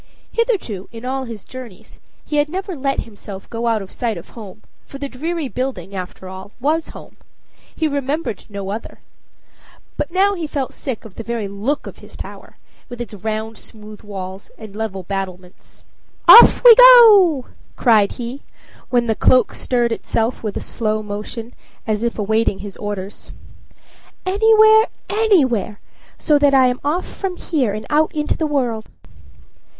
[0.31, 4.29] Hitherto, in all his journeys, he had never let himself go out of sight of
[4.29, 7.17] home, for the dreary building, after all, was home
[7.75, 8.97] he remembered no other;
[9.97, 12.57] but now he felt sick of the very look of his tower,
[12.89, 15.83] with its round smooth walls and level battlements.
[16.27, 17.45] "Off we go!"
[17.75, 18.41] cried he,
[18.89, 21.53] when the cloak stirred itself with a slight, slow motion,
[21.85, 23.31] as if waiting his orders.
[24.25, 25.79] "Anywhere anywhere,
[26.17, 28.87] so that I am away from here, and out into the world."